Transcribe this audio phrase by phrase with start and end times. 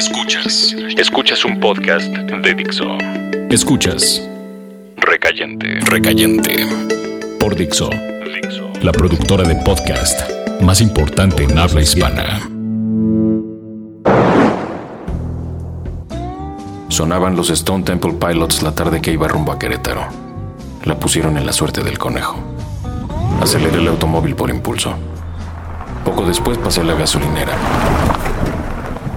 [0.00, 0.74] Escuchas.
[0.96, 2.86] Escuchas un podcast de Dixo.
[3.50, 4.26] Escuchas.
[4.96, 5.78] Recayente.
[5.80, 6.64] Recayente.
[7.38, 7.90] Por Dixo.
[8.80, 10.22] La productora de podcast
[10.62, 12.40] más importante en habla hispana.
[16.88, 20.06] Sonaban los Stone Temple Pilots la tarde que iba rumbo a Querétaro.
[20.84, 22.38] La pusieron en la suerte del conejo.
[23.42, 24.94] Aceleré el automóvil por impulso.
[26.06, 27.99] Poco después pasé a la gasolinera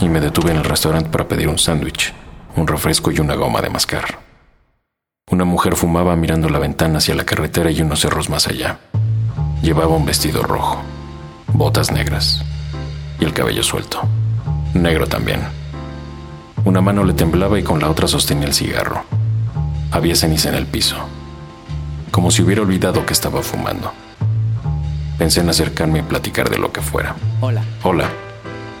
[0.00, 2.12] y me detuve en el restaurante para pedir un sándwich,
[2.56, 4.18] un refresco y una goma de mascar.
[5.30, 8.78] Una mujer fumaba mirando la ventana hacia la carretera y unos cerros más allá.
[9.62, 10.82] Llevaba un vestido rojo,
[11.52, 12.42] botas negras
[13.20, 14.02] y el cabello suelto,
[14.74, 15.40] negro también.
[16.64, 19.04] Una mano le temblaba y con la otra sostenía el cigarro.
[19.92, 20.96] Había ceniza en el piso,
[22.10, 23.92] como si hubiera olvidado que estaba fumando.
[25.18, 27.14] Pensé en acercarme y platicar de lo que fuera.
[27.40, 27.62] Hola.
[27.82, 28.08] Hola.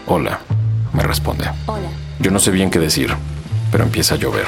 [0.06, 0.40] Hola.
[1.00, 1.50] Me responde.
[1.64, 1.88] Hola.
[2.18, 3.16] Yo no sé bien qué decir,
[3.72, 4.44] pero empieza a llover.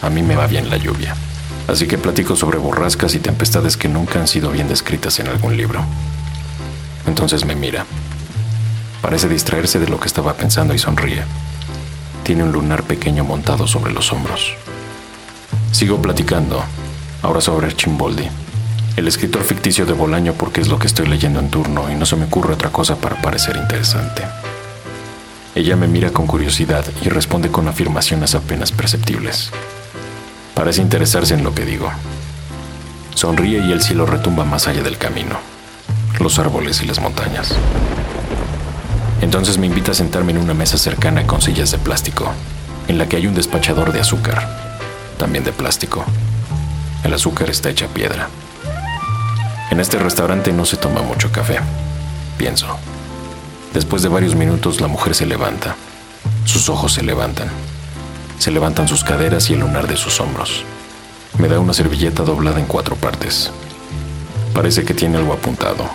[0.00, 1.16] A mí me va bien la lluvia.
[1.66, 5.56] Así que platico sobre borrascas y tempestades que nunca han sido bien descritas en algún
[5.56, 5.80] libro.
[7.04, 7.84] Entonces me mira.
[9.02, 11.24] Parece distraerse de lo que estaba pensando y sonríe.
[12.22, 14.54] Tiene un lunar pequeño montado sobre los hombros.
[15.72, 16.62] Sigo platicando,
[17.22, 18.28] ahora sobre Archimboldi,
[18.96, 22.06] el escritor ficticio de Bolaño porque es lo que estoy leyendo en turno y no
[22.06, 24.22] se me ocurre otra cosa para parecer interesante.
[25.56, 29.50] Ella me mira con curiosidad y responde con afirmaciones apenas perceptibles.
[30.52, 31.90] Parece interesarse en lo que digo.
[33.14, 35.38] Sonríe y el cielo retumba más allá del camino,
[36.20, 37.54] los árboles y las montañas.
[39.22, 42.30] Entonces me invita a sentarme en una mesa cercana con sillas de plástico,
[42.86, 44.46] en la que hay un despachador de azúcar,
[45.16, 46.04] también de plástico.
[47.02, 48.28] El azúcar está hecha piedra.
[49.70, 51.60] En este restaurante no se toma mucho café,
[52.36, 52.78] pienso.
[53.76, 55.76] Después de varios minutos la mujer se levanta.
[56.46, 57.50] Sus ojos se levantan.
[58.38, 60.64] Se levantan sus caderas y el lunar de sus hombros.
[61.36, 63.50] Me da una servilleta doblada en cuatro partes.
[64.54, 65.90] Parece que tiene algo apuntado.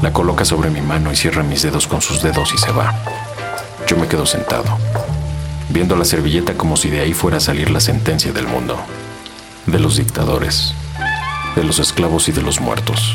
[0.00, 2.98] La coloca sobre mi mano y cierra mis dedos con sus dedos y se va.
[3.86, 4.78] Yo me quedo sentado,
[5.68, 8.78] viendo la servilleta como si de ahí fuera a salir la sentencia del mundo,
[9.66, 10.72] de los dictadores,
[11.54, 13.14] de los esclavos y de los muertos.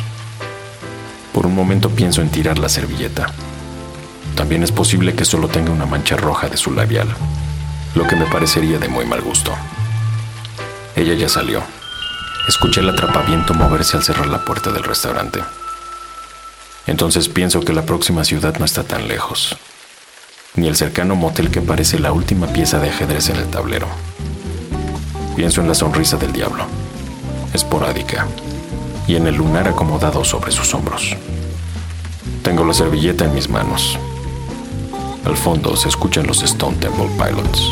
[1.34, 3.34] Por un momento pienso en tirar la servilleta.
[4.36, 7.08] También es posible que solo tenga una mancha roja de su labial,
[7.96, 9.54] lo que me parecería de muy mal gusto.
[10.96, 11.64] Ella ya salió.
[12.48, 15.40] Escuché el atrapaviento moverse al cerrar la puerta del restaurante.
[16.88, 19.56] Entonces pienso que la próxima ciudad no está tan lejos,
[20.56, 23.88] ni el cercano motel que parece la última pieza de ajedrez en el tablero.
[25.36, 26.68] Pienso en la sonrisa del diablo
[27.54, 28.28] esporádica,
[29.08, 31.16] y en el lunar acomodado sobre sus hombros.
[32.44, 33.98] Tengo la servilleta en mis manos.
[35.26, 37.72] Al fondo se escuchan los Stone Temple Pilots.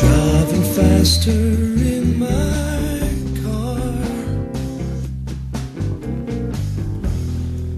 [0.00, 3.00] Driving faster in my
[3.42, 3.92] car,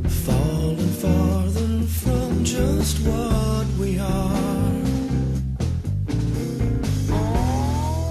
[0.06, 4.36] falling farther from just what we are.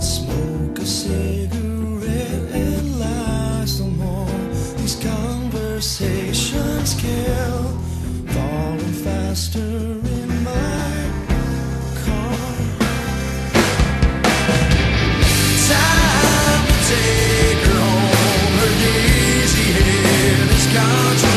[0.02, 4.28] Smoke a cigarette and lie some more.
[4.78, 7.78] These conversations kill.
[8.28, 9.69] Falling faster
[20.72, 21.29] couch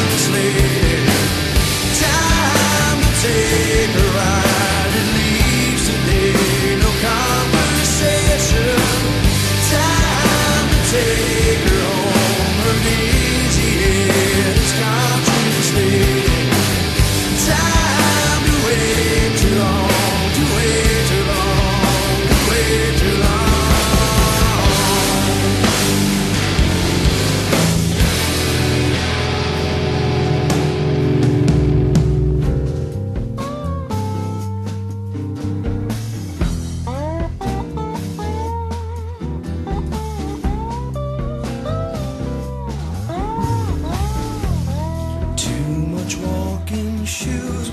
[46.17, 47.73] walking shoes